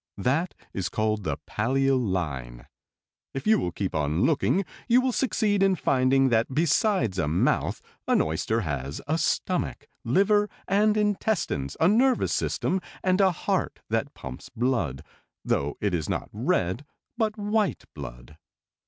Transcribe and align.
That 0.17 0.55
is 0.73 0.89
called 0.89 1.23
the 1.25 1.37
pallial 1.47 1.99
line. 2.03 2.65
"If 3.35 3.45
you 3.45 3.59
will 3.59 3.71
keep 3.71 3.93
on 3.93 4.23
looking 4.23 4.65
you 4.87 4.99
will 4.99 5.11
succeed 5.11 5.61
in 5.61 5.75
finding 5.75 6.29
that 6.29 6.51
besides 6.51 7.19
a 7.19 7.27
mouth 7.27 7.83
an 8.07 8.19
oyster 8.19 8.61
has 8.61 8.99
a 9.05 9.19
stomach, 9.19 9.85
liver 10.03 10.49
and 10.67 10.97
intestines, 10.97 11.77
a 11.79 11.87
nervous 11.87 12.33
system, 12.33 12.81
and 13.03 13.21
a 13.21 13.29
heart 13.31 13.81
that 13.91 14.15
pumps 14.15 14.49
blood, 14.49 15.03
though 15.45 15.77
it 15.79 15.93
is 15.93 16.09
not 16.09 16.31
red 16.33 16.83
but 17.15 17.37
white 17.37 17.83
blood. 17.93 18.39